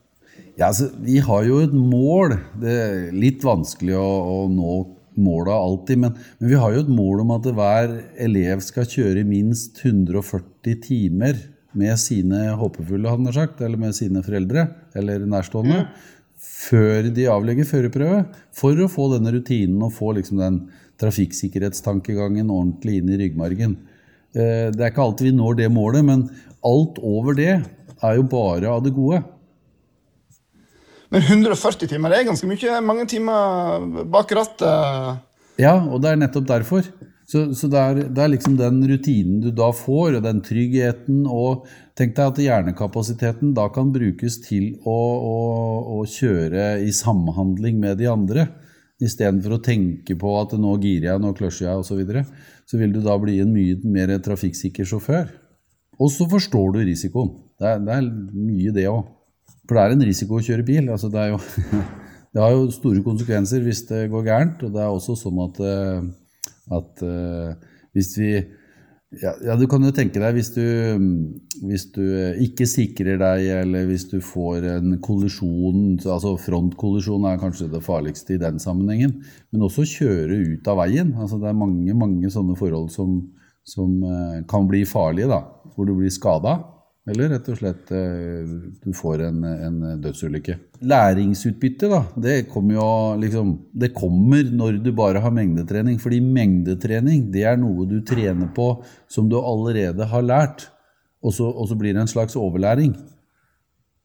Ja, 0.60 0.68
altså, 0.68 0.92
Vi 1.00 1.18
har 1.18 1.48
jo 1.48 1.64
et 1.64 1.74
mål. 1.74 2.38
Det 2.62 2.76
er 2.84 3.00
litt 3.16 3.44
vanskelig 3.44 3.98
å, 3.98 4.06
å 4.06 4.38
nå 4.52 4.76
måla 5.22 5.56
alltid, 5.56 6.00
men, 6.02 6.16
men, 6.40 6.50
vi 6.52 6.60
har 6.60 6.74
jo 6.74 6.84
et 6.84 6.92
mål 6.92 7.24
om 7.24 7.36
at 7.38 7.50
hver 7.58 7.94
elev 8.28 8.64
skal 8.66 8.88
kjøre 8.90 9.26
minst 9.28 9.82
140 9.84 10.80
timer 10.84 11.40
med 11.76 12.00
sine 12.00 12.48
håpefulle, 12.56 13.12
han 13.12 13.28
har 13.30 13.36
sagt, 13.36 13.62
eller 13.62 13.80
med 13.80 13.96
sine 13.98 14.24
foreldre 14.24 14.70
eller 14.96 15.26
nærstående, 15.28 15.84
mm. 15.84 16.14
før 16.40 17.10
de 17.16 17.28
avlegger 17.32 17.68
førerprøve, 17.68 18.24
for 18.56 18.80
å 18.80 18.92
få 18.92 19.10
denne 19.16 19.34
rutinen 19.36 19.84
og 19.84 19.96
få 19.98 20.14
liksom 20.20 20.40
den 20.44 20.62
trafikksikkerhetstankegangen 21.02 22.48
ordentlig 22.48 23.02
inn 23.02 23.12
i 23.12 23.20
ryggmargen. 23.26 23.76
Eh, 24.36 24.72
det 24.72 24.82
er 24.82 24.92
ikke 24.94 25.04
alltid 25.04 25.30
vi 25.30 25.38
når 25.38 25.60
det 25.60 25.72
målet, 25.76 26.08
men 26.08 26.28
alt 26.66 27.00
over 27.04 27.36
det 27.38 27.54
er 27.56 28.18
jo 28.18 28.28
bare 28.32 28.72
av 28.72 28.84
det 28.86 28.96
gode. 28.96 29.22
Men 31.16 31.24
140 31.24 31.88
timer 31.88 32.12
det 32.12 32.18
er 32.20 32.26
ganske 32.28 32.48
mye. 32.50 32.80
Mange 32.84 33.06
timer 33.08 33.86
bak 34.12 34.32
rattet. 34.36 35.22
Ja, 35.56 35.78
og 35.80 36.02
det 36.04 36.12
er 36.12 36.18
nettopp 36.20 36.50
derfor. 36.50 36.90
Så, 37.26 37.46
så 37.56 37.70
det, 37.72 37.80
er, 37.80 38.02
det, 38.04 38.20
er, 38.22 38.34
liksom 38.34 38.58
den 38.60 38.82
rutinen 38.86 39.40
du 39.42 39.48
da 39.56 39.70
får, 39.74 40.18
og 40.20 40.26
den 40.28 40.44
tryggheten 40.46 41.24
og 41.26 41.66
Tenk 41.96 42.12
deg 42.18 42.26
at 42.28 42.40
hjernekapasiteten 42.44 43.54
da 43.56 43.70
kan 43.72 43.94
brukes 43.96 44.36
til 44.44 44.74
å, 44.84 44.96
å, 45.16 45.38
å 45.96 46.02
kjøre 46.04 46.82
i 46.84 46.90
samhandling 46.92 47.78
med 47.80 48.02
de 48.02 48.10
andre. 48.12 48.44
Istedenfor 49.00 49.56
å 49.56 49.62
tenke 49.64 50.18
på 50.20 50.34
at 50.36 50.58
nå 50.60 50.74
girer 50.84 51.14
jeg, 51.14 51.22
nå 51.24 51.32
kløsjer 51.40 51.70
jeg 51.70 51.80
osv. 51.80 51.94
Så, 51.94 52.00
videre, 52.02 52.26
så 52.68 52.82
vil 52.82 52.92
du 52.92 53.00
da 53.06 53.16
bli 53.22 53.38
en 53.40 53.56
mye 53.56 53.80
mer 53.88 54.12
trafikksikker 54.28 54.92
sjåfør. 54.92 55.32
Og 55.96 56.12
så 56.12 56.28
forstår 56.28 56.76
du 56.76 56.82
risikoen. 56.84 57.32
Det 57.56 57.72
er, 57.72 57.80
det 57.88 57.96
er 57.96 58.12
mye, 58.36 58.76
det 58.76 58.90
òg. 58.92 59.08
For 59.66 59.78
det 59.78 59.84
er 59.84 59.96
en 59.96 60.06
risiko 60.06 60.40
å 60.40 60.46
kjøre 60.46 60.66
bil. 60.66 60.92
Altså 60.94 61.10
det, 61.14 61.30
jo, 61.32 61.40
det, 62.34 62.44
har 62.44 62.54
jo 62.54 62.68
store 62.74 63.02
konsekvenser 63.06 63.66
hvis 63.66 63.86
det 63.90 64.06
går 64.14 64.28
gærent. 64.28 64.62
Og 64.68 64.76
det 64.76 64.84
er 64.84 64.94
også 64.94 65.18
sånn 65.20 65.42
at 65.48 65.64
eh, 65.66 66.06
at 66.74 67.02
uh, 67.06 67.54
hvis 67.94 68.16
vi 68.18 68.30
ja, 69.22 69.32
ja, 69.46 69.54
du 69.56 69.64
kan 69.70 69.84
jo 69.86 69.94
tenke 69.96 70.20
deg 70.20 70.34
hvis 70.36 70.50
du, 70.56 70.66
hvis 71.64 71.86
du 71.96 72.02
ikke 72.42 72.66
sikrer 72.68 73.20
deg, 73.22 73.46
eller 73.62 73.86
hvis 73.88 74.08
du 74.12 74.18
får 74.20 74.66
en 74.74 74.98
kollisjon 75.06 76.02
altså 76.02 76.34
Frontkollisjon 76.42 77.28
er 77.30 77.40
kanskje 77.40 77.70
det 77.72 77.84
farligste 77.86 78.36
i 78.36 78.42
den 78.42 78.58
sammenhengen. 78.60 79.14
Men 79.54 79.64
også 79.70 79.86
kjøre 79.88 80.42
ut 80.58 80.68
av 80.68 80.82
veien. 80.82 81.14
altså 81.16 81.40
Det 81.40 81.48
er 81.48 81.56
mange 81.62 81.96
mange 81.96 82.34
sånne 82.34 82.58
forhold 82.60 82.90
som, 82.92 83.22
som 83.64 83.94
kan 84.52 84.68
bli 84.68 84.84
farlige, 84.90 85.30
da, 85.32 85.46
hvor 85.78 85.88
du 85.88 85.96
blir 85.96 86.12
skada. 86.12 86.58
Eller 87.06 87.30
rett 87.36 87.48
og 87.54 87.58
slett 87.60 87.92
eh, 87.94 88.54
du 88.82 88.94
får 88.98 89.28
en, 89.28 89.44
en 89.46 89.82
dødsulykke. 90.02 90.56
Læringsutbytte, 90.90 91.90
da, 91.92 92.00
det 92.18 92.48
kommer 92.50 92.80
jo 92.80 92.88
liksom 93.22 93.52
Det 93.78 93.92
kommer 93.94 94.48
når 94.50 94.80
du 94.82 94.90
bare 94.98 95.22
har 95.22 95.34
mengdetrening. 95.34 96.00
Fordi 96.02 96.22
mengdetrening, 96.26 97.28
det 97.34 97.46
er 97.46 97.60
noe 97.62 97.86
du 97.90 98.00
trener 98.06 98.50
på 98.56 98.72
som 99.12 99.30
du 99.30 99.38
allerede 99.38 100.08
har 100.10 100.26
lært. 100.26 100.66
Og 101.26 101.34
så, 101.34 101.46
og 101.46 101.70
så 101.70 101.78
blir 101.78 101.94
det 101.94 102.02
en 102.06 102.10
slags 102.10 102.38
overlæring. 102.38 102.96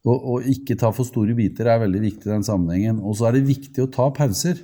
Å 0.01 0.39
ikke 0.49 0.77
ta 0.81 0.89
for 0.93 1.05
store 1.05 1.35
biter 1.37 1.67
er 1.69 1.83
veldig 1.83 1.99
viktig 2.01 2.25
i 2.25 2.33
den 2.33 2.45
sammenhengen. 2.45 3.01
Og 3.05 3.17
så 3.17 3.29
er 3.29 3.37
det 3.37 3.49
viktig 3.49 3.83
å 3.83 3.89
ta 3.93 4.07
pauser. 4.13 4.61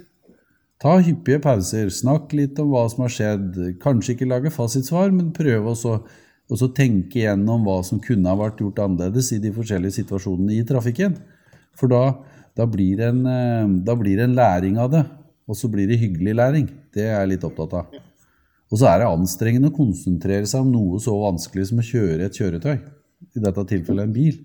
Ta 0.82 0.96
hyppige 1.02 1.42
pauser. 1.42 1.90
Snakk 1.94 2.34
litt 2.38 2.58
om 2.62 2.70
hva 2.74 2.86
som 2.90 3.06
har 3.06 3.14
skjedd. 3.14 3.60
Kanskje 3.82 4.14
ikke 4.14 4.30
lage 4.30 4.54
fasitsvar, 4.54 5.14
men 5.14 5.34
prøve 5.38 5.74
å 5.74 5.94
og 6.48 6.60
så 6.62 6.70
tenke 6.72 7.20
igjennom 7.20 7.66
hva 7.68 7.82
som 7.84 8.00
kunne 8.04 8.32
ha 8.32 8.40
vært 8.40 8.62
gjort 8.64 8.80
annerledes 8.86 9.34
i 9.36 9.42
de 9.44 9.52
forskjellige 9.56 10.00
situasjonene 10.00 10.56
i 10.56 10.66
trafikken. 10.68 11.18
For 11.78 11.92
da, 11.92 12.04
da, 12.56 12.68
blir 12.70 13.02
en, 13.04 13.24
eh, 13.28 13.72
da 13.84 13.96
blir 14.00 14.20
det 14.20 14.30
en 14.30 14.38
læring 14.38 14.80
av 14.80 14.92
det. 14.94 15.04
Og 15.48 15.56
så 15.56 15.70
blir 15.72 15.88
det 15.88 16.00
hyggelig 16.00 16.36
læring. 16.36 16.70
Det 16.96 17.06
er 17.06 17.20
jeg 17.22 17.34
litt 17.34 17.48
opptatt 17.48 17.76
av. 17.80 17.98
Og 18.68 18.80
så 18.80 18.88
er 18.90 19.02
det 19.02 19.10
anstrengende 19.10 19.72
å 19.72 19.76
konsentrere 19.76 20.48
seg 20.48 20.64
om 20.66 20.72
noe 20.74 21.00
så 21.04 21.14
vanskelig 21.16 21.70
som 21.70 21.80
å 21.80 21.88
kjøre 21.88 22.28
et 22.28 22.40
kjøretøy. 22.40 22.78
I 23.36 23.44
dette 23.44 23.68
tilfellet 23.70 24.08
en 24.08 24.16
bil. 24.16 24.40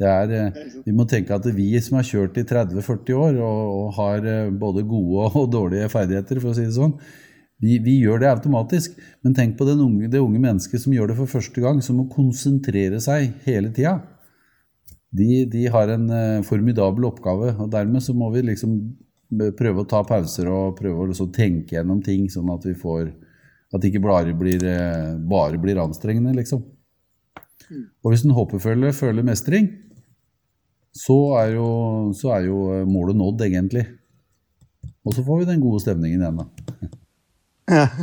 Er, 0.00 0.30
eh, 0.32 0.60
vi 0.86 0.94
må 0.96 1.04
tenke 1.04 1.34
at 1.36 1.44
vi 1.52 1.74
som 1.84 1.98
har 1.98 2.06
kjørt 2.08 2.38
i 2.40 2.46
30-40 2.48 3.18
år 3.20 3.40
og, 3.44 3.58
og, 3.74 3.88
har 3.98 4.24
eh, 4.24 4.52
både 4.62 4.86
gode 4.88 5.26
og 5.36 5.50
dårlige 5.52 5.90
ferdigheter, 5.92 6.40
for 6.40 6.54
å 6.54 6.56
si 6.56 6.64
det 6.64 6.78
sånn, 6.78 6.94
vi, 7.60 7.76
vi, 7.84 7.98
gjør 8.00 8.22
det 8.22 8.30
automatisk, 8.30 8.96
men 9.24 9.34
tenk 9.36 9.58
på 9.58 9.66
unge, 9.68 10.08
det 10.08 10.22
unge 10.22 10.40
mennesket 10.40 10.80
som 10.80 10.94
gjør 10.94 11.12
det 11.12 11.18
for 11.18 11.28
første 11.28 11.60
gang, 11.60 11.82
som 11.84 11.98
må 12.00 12.06
konsentrere 12.08 13.00
seg 13.04 13.34
hele 13.44 13.72
tida. 13.76 13.98
De, 15.10 15.44
de, 15.50 15.66
har 15.68 15.92
en 15.92 16.06
uh, 16.08 16.46
formidabel 16.46 17.10
oppgave, 17.10 17.52
og 17.58 17.70
dermed 17.72 18.00
så 18.04 18.14
må 18.16 18.30
vi 18.32 18.46
liksom 18.48 18.78
prøve 19.58 19.82
å 19.82 19.88
ta 19.88 20.00
pauser 20.06 20.48
og 20.50 20.78
prøve 20.78 21.04
å 21.04 21.10
liksom 21.10 21.28
tenke 21.34 21.76
gjennom 21.76 22.00
ting, 22.02 22.24
sånn 22.32 22.50
at 22.54 22.64
vi 22.66 22.76
får 22.78 23.10
At 23.70 23.84
det 23.84 23.92
ikke 23.92 24.00
bare 24.02 24.32
blir, 24.34 24.64
uh, 24.66 25.14
bare 25.30 25.58
blir 25.62 25.78
anstrengende, 25.78 26.32
liksom. 26.34 26.64
Og 28.02 28.10
hvis 28.10 28.24
en 28.26 28.34
hoppefølger 28.34 28.96
føler 28.96 29.22
mestring, 29.22 29.68
så 30.90 31.36
er, 31.38 31.52
jo, 31.54 31.68
så 32.18 32.32
er 32.34 32.48
jo 32.48 32.64
målet 32.90 33.20
nådd, 33.20 33.44
egentlig. 33.46 33.84
Og 35.06 35.14
så 35.14 35.22
får 35.22 35.44
vi 35.44 35.48
den 35.52 35.62
gode 35.62 35.84
stemningen 35.84 36.24
igjen, 36.24 36.42
da. 36.42 36.90
Ja. 37.70 37.86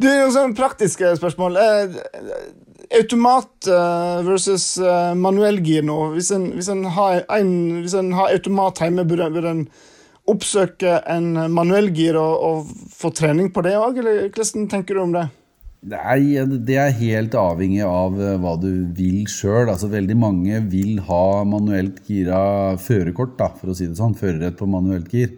Du, 0.00 0.08
noen 0.08 0.54
praktiske 0.56 1.10
spørsmål. 1.18 1.58
Eh, 1.60 1.96
automat 2.96 3.68
eh, 3.68 4.20
versus 4.24 4.78
eh, 4.80 5.10
manuellgir 5.12 5.84
nå. 5.84 5.98
Hvis 6.14 6.30
en, 6.32 6.46
hvis, 6.56 6.70
en 6.72 6.86
har 6.96 7.26
en, 7.36 7.50
hvis 7.82 7.96
en 7.98 8.14
har 8.16 8.32
automat 8.32 8.80
hjemme, 8.80 9.04
burde, 9.10 9.42
en 9.50 9.66
oppsøke 10.30 11.02
en 11.10 11.34
manuellgir 11.52 12.16
og, 12.16 12.46
og, 12.46 12.72
få 12.96 13.10
trening 13.16 13.50
på 13.52 13.64
det 13.66 13.74
òg, 13.76 14.00
eller 14.00 14.30
hvordan 14.30 14.70
tenker 14.72 14.96
du 14.96 15.02
om 15.04 15.12
det? 15.18 15.26
Nei, 15.90 16.36
Det 16.64 16.76
er 16.80 16.96
helt 16.96 17.36
avhengig 17.40 17.84
av 17.84 18.16
hva 18.16 18.56
du 18.60 18.70
vil 18.96 19.28
sjøl. 19.28 19.68
Altså, 19.68 19.92
veldig 19.92 20.16
mange 20.16 20.64
vil 20.72 20.96
ha 21.08 21.44
manuelt 21.48 22.00
gira 22.08 22.40
førerkort, 22.80 23.36
for 23.60 23.72
å 23.72 23.76
si 23.76 23.88
det 23.88 24.00
sånn. 24.00 24.16
Førerrett 24.16 24.56
på 24.60 24.68
manuelt 24.68 25.12
gir. 25.12 25.36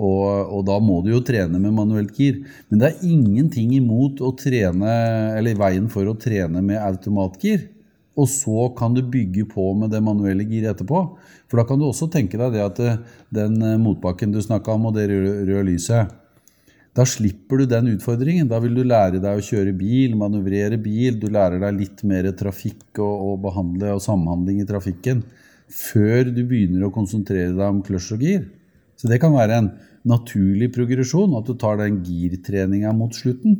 Og, 0.00 0.24
og, 0.48 0.62
da 0.68 0.78
må 0.80 1.00
du 1.04 1.10
jo 1.12 1.20
trene 1.24 1.60
med 1.60 1.74
manuelt 1.76 2.14
gir. 2.16 2.40
Men 2.70 2.80
det 2.80 2.88
er 2.88 3.10
ingenting 3.10 3.74
imot 3.76 4.22
å 4.24 4.32
trene, 4.38 4.94
eller 5.36 5.58
veien 5.60 5.90
for 5.92 6.08
å 6.08 6.16
trene 6.20 6.62
med 6.64 6.80
automatgir. 6.80 7.66
Og 8.18 8.28
så 8.28 8.70
kan 8.76 8.94
du 8.96 9.02
bygge 9.06 9.46
på 9.52 9.70
med 9.78 9.92
det 9.94 10.00
manuelle 10.04 10.46
giret 10.48 10.74
etterpå. 10.74 11.02
For 11.50 11.60
da 11.60 11.66
kan 11.68 11.80
du 11.80 11.86
også 11.88 12.10
tenke 12.12 12.40
deg 12.40 12.56
det 12.56 12.64
at 12.64 12.80
eh, 12.84 12.98
den 13.34 13.60
eh, 13.64 13.78
motbakken 13.80 14.32
du 14.34 14.40
snakka 14.42 14.74
om, 14.74 14.88
og 14.90 14.96
det 14.96 15.06
røde 15.10 15.62
lyset 15.68 16.16
Da 16.96 17.06
slipper 17.06 17.62
du 17.62 17.68
den 17.70 17.92
utfordringen. 17.94 18.48
Da 18.50 18.58
vil 18.62 18.74
du 18.76 18.82
lære 18.82 19.22
deg 19.22 19.38
å 19.38 19.44
kjøre 19.46 19.76
bil, 19.78 20.16
manøvrere 20.18 20.80
bil. 20.80 21.20
Du 21.22 21.28
lærer 21.30 21.62
deg 21.62 21.78
litt 21.78 22.02
mer 22.08 22.28
trafikk 22.36 22.98
og, 22.98 23.14
og 23.28 23.44
behandle 23.46 23.94
og 23.94 24.04
samhandling 24.04 24.64
i 24.64 24.68
trafikken 24.68 25.22
før 25.70 26.32
du 26.34 26.42
begynner 26.42 26.88
å 26.88 26.94
konsentrere 26.94 27.54
deg 27.54 27.68
om 27.68 27.84
kløsj 27.86 28.16
og 28.16 28.24
gir. 28.26 28.48
Så 29.00 29.08
det 29.08 29.20
kan 29.22 29.32
være 29.32 29.56
en 29.56 29.70
naturlig 30.04 30.68
progresjon, 30.74 31.32
at 31.38 31.48
du 31.48 31.54
tar 31.56 31.78
den 31.80 32.02
girtreninga 32.04 32.92
mot 32.96 33.16
slutten. 33.16 33.56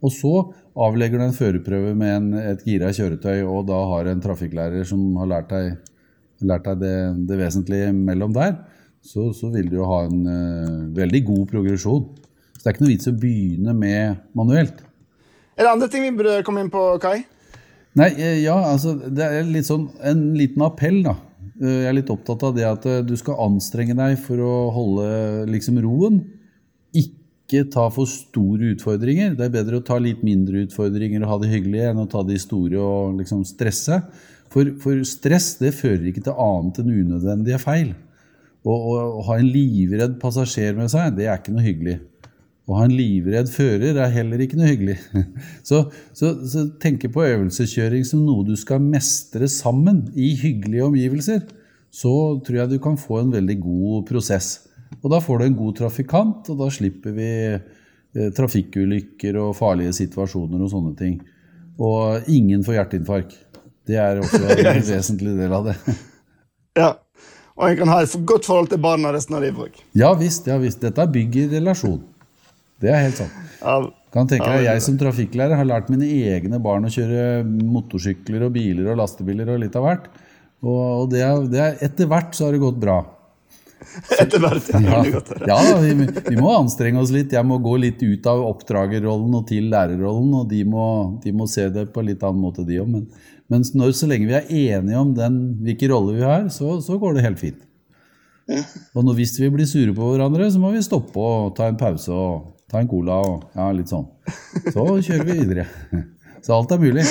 Og 0.00 0.12
så 0.14 0.32
avlegger 0.80 1.20
du 1.20 1.26
en 1.26 1.36
førerprøve 1.36 1.92
med 1.98 2.14
en, 2.14 2.28
et 2.40 2.62
gira 2.64 2.88
kjøretøy, 2.96 3.42
og 3.44 3.66
da 3.68 3.80
har 3.92 4.08
en 4.08 4.22
trafikklærer 4.24 4.86
som 4.88 5.02
har 5.20 5.28
lært 5.34 5.50
deg, 5.52 5.74
lært 6.48 6.68
deg 6.70 6.80
det, 6.80 6.94
det, 7.28 7.40
vesentlige 7.42 7.90
mellom 7.96 8.32
der, 8.36 8.56
så, 9.04 9.28
så, 9.36 9.50
vil 9.52 9.68
du 9.68 9.78
jo 9.80 9.88
ha 9.88 10.06
en 10.08 10.22
uh, 10.24 10.86
veldig 10.96 11.20
god 11.28 11.44
progresjon. 11.52 12.08
Så 12.56 12.62
det 12.62 12.70
er 12.70 12.76
ikke 12.76 12.86
noe 12.86 12.94
vits 12.94 13.10
å 13.12 13.16
begynne 13.20 13.76
med 13.76 14.24
manuelt. 14.36 14.80
Er 15.56 15.66
det 15.66 15.74
andre 15.74 15.90
ting 15.92 16.06
vi 16.06 16.16
burde 16.16 16.40
komme 16.46 16.64
inn 16.64 16.72
på, 16.72 16.86
Kai? 17.02 17.20
Nei, 18.00 18.12
eh, 18.14 18.36
ja, 18.44 18.54
altså 18.70 18.92
Det 18.94 19.24
er 19.26 19.48
litt 19.48 19.66
sånn, 19.66 19.88
en 20.06 20.30
liten 20.38 20.62
appell, 20.64 21.02
da. 21.04 21.16
Eh, 21.60 21.82
jeg 21.84 21.88
er 21.90 21.96
litt 21.98 22.12
opptatt 22.12 22.44
av 22.48 22.56
det 22.56 22.66
at 22.66 22.86
eh, 22.88 23.00
du 23.04 23.14
skal 23.20 23.40
anstrenge 23.44 23.96
deg 23.96 24.16
for 24.24 24.40
å 24.40 24.54
holde 24.74 25.08
liksom 25.52 25.80
roen. 25.84 26.22
Ikke 26.96 27.66
ta 27.72 27.88
for 27.92 28.08
store 28.08 28.72
utfordringer. 28.74 29.34
Det 29.36 29.48
er 29.48 29.56
bedre 29.58 29.80
å 29.80 29.84
ta 29.84 29.98
litt 30.00 30.22
mindre 30.26 30.64
utfordringer 30.64 31.24
og 31.24 31.32
ha 31.34 31.40
det 31.42 31.50
hyggelig 31.52 31.82
enn 31.90 32.04
å 32.04 32.08
ta 32.10 32.24
de 32.24 32.38
store 32.40 32.80
og 32.80 33.18
liksom 33.20 33.44
stresse. 33.48 34.00
For, 34.50 34.72
for 34.82 35.02
stress 35.06 35.52
det 35.60 35.74
fører 35.76 36.08
ikke 36.10 36.24
til 36.26 36.38
annet 36.40 36.80
enn 36.80 36.94
unødvendige 36.94 37.60
feil. 37.62 37.92
Å 38.60 38.76
ha 39.24 39.38
en 39.40 39.48
livredd 39.48 40.18
passasjer 40.20 40.74
med 40.76 40.90
seg, 40.92 41.14
det 41.16 41.28
er 41.28 41.38
ikke 41.38 41.54
noe 41.54 41.64
hyggelig. 41.64 42.00
Å 42.70 42.76
ha 42.78 42.84
en 42.86 42.94
livredd 42.94 43.48
fører 43.50 43.98
er 43.98 44.12
heller 44.14 44.44
ikke 44.44 44.58
noe 44.60 44.68
hyggelig. 44.70 44.96
Så, 45.68 45.82
så, 46.14 46.28
så 46.46 46.68
tenke 46.82 47.10
på 47.10 47.24
øvelseskjøring 47.26 48.04
som 48.06 48.22
noe 48.22 48.44
du 48.46 48.54
skal 48.58 48.82
mestre 48.84 49.48
sammen 49.50 50.04
i 50.14 50.30
hyggelige 50.38 50.86
omgivelser, 50.86 51.42
så 51.90 52.12
tror 52.46 52.60
jeg 52.60 52.70
du 52.70 52.78
kan 52.82 52.98
få 53.00 53.24
en 53.24 53.32
veldig 53.34 53.56
god 53.64 54.06
prosess. 54.06 54.52
Og 55.00 55.10
da 55.10 55.18
får 55.22 55.40
du 55.40 55.46
en 55.48 55.58
god 55.58 55.76
trafikant, 55.80 56.50
og 56.52 56.62
da 56.62 56.70
slipper 56.70 57.14
vi 57.16 57.30
eh, 57.50 58.30
trafikkulykker 58.36 59.38
og 59.42 59.56
farlige 59.58 59.96
situasjoner 59.98 60.62
og 60.62 60.70
sånne 60.70 60.94
ting. 60.98 61.18
Og 61.82 62.30
ingen 62.30 62.62
får 62.66 62.78
hjerteinfarkt. 62.78 63.36
Det 63.90 63.98
er 63.98 64.22
også 64.22 64.44
en 64.46 64.86
vesentlig 64.94 65.34
del 65.40 65.58
av 65.58 65.72
det. 65.72 65.78
Ja, 66.78 66.92
og 67.58 67.64
en 67.66 67.80
kan 67.80 67.90
ha 67.90 67.96
et 68.00 68.12
godt 68.24 68.46
forhold 68.46 68.68
til 68.70 68.78
barna 68.80 69.10
resten 69.12 69.34
av 69.34 69.42
livet. 69.42 69.80
Ja 69.98 70.12
visst. 70.16 70.46
ja 70.46 70.54
visst. 70.62 70.78
Dette 70.80 71.02
bygger 71.10 71.50
relasjon. 71.56 71.98
Det 72.80 72.90
er 72.90 73.06
helt 73.06 73.20
sant. 73.20 73.36
Kan 74.10 74.26
tenke 74.26 74.48
deg, 74.48 74.64
Jeg 74.66 74.82
som 74.82 74.96
trafikklærer 74.98 75.58
har 75.58 75.68
lært 75.68 75.90
mine 75.92 76.08
egne 76.08 76.58
barn 76.62 76.88
å 76.88 76.90
kjøre 76.90 77.44
motorsykler 77.46 78.48
og 78.48 78.54
biler 78.56 78.90
og 78.90 78.98
lastebiler 79.02 79.52
og 79.52 79.62
litt 79.62 79.76
av 79.78 79.86
hvert. 79.86 80.10
Og 80.66 81.08
det 81.12 81.22
er, 81.24 81.48
det 81.48 81.60
er, 81.62 81.80
etter 81.86 82.08
hvert 82.10 82.34
så 82.36 82.48
har 82.48 82.56
det 82.56 82.62
gått 82.64 82.80
bra. 82.80 82.98
Etter 84.22 84.42
hvert, 84.42 84.66
ja. 84.76 84.98
ja, 85.48 85.56
vi, 85.80 85.94
vi, 86.04 86.34
må 86.36 86.50
anstrenge 86.52 87.00
oss 87.00 87.12
litt. 87.14 87.32
Jeg 87.32 87.46
må 87.48 87.56
gå 87.64 87.78
litt 87.80 88.02
ut 88.02 88.26
av 88.28 88.42
oppdragerrollen 88.50 89.38
og 89.38 89.46
til 89.48 89.70
lærerrollen. 89.72 90.34
Og 90.42 90.50
de 90.50 90.60
må, 90.68 90.84
de 91.22 91.32
må 91.36 91.48
se 91.50 91.64
det 91.72 91.86
på 91.94 92.02
en 92.02 92.10
litt 92.10 92.26
annen 92.26 92.42
måte, 92.44 92.66
de 92.68 92.80
òg. 92.82 92.90
Men, 92.92 93.06
men 93.50 93.64
når, 93.80 93.94
så 93.96 94.10
lenge 94.10 94.28
vi 94.28 94.36
er 94.36 94.52
enige 94.76 95.00
om 95.00 95.14
den, 95.16 95.40
hvilken 95.64 95.94
rolle 95.94 96.18
vi 96.18 96.26
har, 96.28 96.46
så, 96.52 96.76
så 96.84 97.00
går 97.00 97.16
det 97.16 97.26
helt 97.28 97.40
fint. 97.40 97.66
Og 98.50 99.04
når, 99.06 99.14
hvis 99.20 99.36
vi 99.38 99.48
blir 99.54 99.68
sure 99.70 99.94
på 99.96 100.12
hverandre, 100.12 100.50
så 100.50 100.60
må 100.60 100.74
vi 100.74 100.82
stoppe 100.84 101.22
og 101.22 101.54
ta 101.56 101.70
en 101.70 101.78
pause 101.80 102.12
og 102.12 102.59
ta 102.70 102.80
en 102.80 102.88
cola 102.90 103.20
og 103.26 103.46
ja, 103.56 103.68
litt 103.74 103.90
sånn. 103.90 104.06
Så 104.70 104.86
kjører 104.86 105.26
vi 105.26 105.38
videre. 105.42 105.66
Så 106.44 106.56
alt 106.56 106.72
er 106.72 106.80
mulig. 106.80 107.04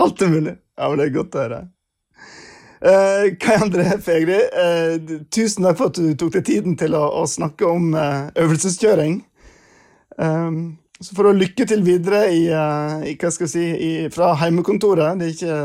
Alt 0.00 0.22
er 0.22 0.32
mulig. 0.32 0.56
Ja, 0.78 0.88
men 0.88 1.00
det 1.00 1.06
er 1.08 1.14
godt 1.16 1.36
å 1.36 1.44
høre. 1.44 1.60
Eh, 2.80 3.24
Kai 3.40 3.56
André 3.60 3.98
Fegri, 4.00 4.38
eh, 4.40 4.94
tusen 5.28 5.66
takk 5.66 5.80
for 5.80 5.90
at 5.90 5.98
du 6.00 6.14
tok 6.16 6.38
deg 6.38 6.46
tiden 6.48 6.76
til 6.80 6.94
å, 6.96 7.02
å 7.20 7.26
snakke 7.28 7.66
om 7.68 7.90
eh, 7.92 8.30
øvelseskjøring. 8.40 9.18
Um, 10.20 10.78
så 11.00 11.16
får 11.16 11.28
du 11.28 11.40
lykke 11.40 11.66
til 11.68 11.84
videre 11.84 12.22
i, 12.32 12.40
uh, 12.52 13.00
i 13.08 13.14
hva 13.20 13.30
skal 13.32 13.46
jeg 13.46 13.52
si, 13.52 13.66
i, 13.72 13.92
fra 14.12 14.34
heimekontoret. 14.40 15.20
Det 15.20 15.28
er 15.28 15.36
ikke 15.36 15.60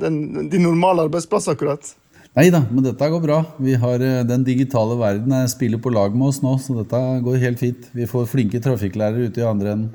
den, 0.00 0.20
din 0.52 0.64
normale 0.64 1.04
arbeidsplass, 1.08 1.50
akkurat. 1.52 1.92
Nei 2.32 2.46
da, 2.48 2.62
men 2.70 2.84
dette 2.86 3.08
går 3.12 3.20
bra. 3.20 3.38
Vi 3.60 3.74
har 3.76 4.00
Den 4.28 4.44
digitale 4.46 4.96
verden 4.96 5.34
spiller 5.52 5.80
på 5.82 5.92
lag 5.92 6.14
med 6.16 6.30
oss 6.30 6.40
nå, 6.40 6.54
så 6.56 6.78
dette 6.78 7.00
går 7.26 7.42
helt 7.42 7.60
fint. 7.60 7.90
Vi 7.92 8.08
får 8.08 8.30
flinke 8.30 8.60
trafikklærere 8.64 9.28
ute 9.28 9.42
i 9.42 9.48
andre 9.48 9.74
enden. 9.74 9.90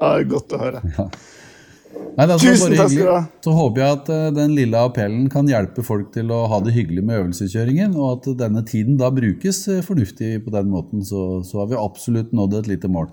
Ja, 0.00 0.12
det 0.12 0.26
er 0.26 0.30
godt 0.30 0.54
å 0.56 0.60
høre. 0.60 0.80
Ja. 0.96 1.10
Nei, 2.16 2.24
det 2.24 2.34
er 2.34 2.40
Tusen 2.40 2.72
bare 2.72 2.78
takk 2.78 2.90
skal 2.92 3.06
du 3.06 3.10
ha. 3.12 3.20
Så 3.44 3.52
håper 3.56 3.82
jeg 3.82 3.96
at 3.98 4.10
eh, 4.12 4.24
den 4.36 4.54
lille 4.56 4.80
appellen 4.88 5.28
kan 5.32 5.48
hjelpe 5.48 5.84
folk 5.84 6.10
til 6.14 6.32
å 6.32 6.42
ha 6.50 6.60
det 6.64 6.72
hyggelig 6.76 7.04
med 7.04 7.20
øvelseskjøringen, 7.22 7.96
og 7.96 8.08
at 8.14 8.28
denne 8.40 8.62
tiden 8.68 8.96
da 9.00 9.10
brukes 9.12 9.62
eh, 9.72 9.82
fornuftig 9.84 10.30
på 10.44 10.52
den 10.54 10.72
måten, 10.72 11.04
så, 11.04 11.42
så 11.44 11.62
har 11.62 11.70
vi 11.72 11.80
absolutt 11.80 12.32
nådd 12.36 12.58
et 12.60 12.70
lite 12.72 12.90
mål. 12.92 13.10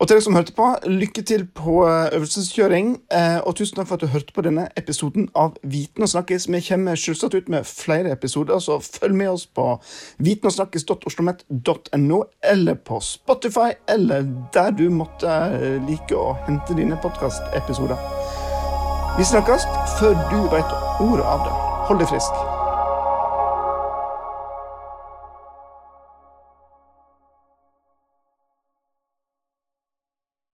Og 0.00 0.08
til 0.08 0.16
dere 0.16 0.24
som 0.24 0.34
hørte 0.34 0.52
på, 0.52 0.76
lykke 0.90 1.22
til 1.22 1.46
på 1.54 1.86
eh, 1.86 2.16
øvelseskjøring. 2.16 3.00
eh, 3.14 3.38
Og 3.46 3.56
tusen 3.56 3.76
takk 3.76 3.88
for 3.88 3.94
at 3.94 4.00
du 4.00 4.06
hørte 4.06 4.32
på 4.34 4.40
denne 4.42 4.68
episoden 4.76 5.28
av 5.38 5.50
Viten 5.62 6.02
og 6.02 6.08
snakkes. 6.08 6.48
Vi 6.50 6.60
kommer 6.68 6.94
selvsagt 6.94 7.34
ut 7.34 7.48
med 7.48 7.64
flere 7.64 8.12
episoder, 8.12 8.58
så 8.58 8.78
følg 8.82 9.14
med 9.14 9.28
oss 9.28 9.46
på 9.46 9.80
vitenogsnakkes.oslomet.no, 10.18 12.22
eller 12.42 12.74
på 12.74 13.00
Spotify, 13.00 13.70
eller 13.88 14.26
der 14.54 14.70
du 14.70 14.90
måtte 14.90 15.28
eh, 15.30 15.88
like 15.88 16.16
å 16.16 16.34
hente 16.48 16.74
dine 16.74 16.98
podkastepisoder. 17.02 17.96
Vi 19.18 19.24
snakkes 19.24 19.62
før 20.00 20.18
du 20.30 20.42
vet 20.50 20.74
ordet 21.00 21.24
av 21.24 21.38
det. 21.46 21.52
Hold 21.86 21.98
deg 22.02 22.08
frisk. 22.10 22.53